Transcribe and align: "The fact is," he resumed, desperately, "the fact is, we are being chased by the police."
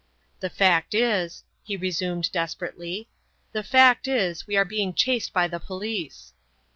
"The 0.39 0.49
fact 0.49 0.95
is," 0.95 1.43
he 1.61 1.77
resumed, 1.77 2.31
desperately, 2.31 3.07
"the 3.51 3.61
fact 3.61 4.07
is, 4.07 4.47
we 4.47 4.57
are 4.57 4.65
being 4.65 4.95
chased 4.95 5.31
by 5.31 5.47
the 5.47 5.59
police." 5.59 6.33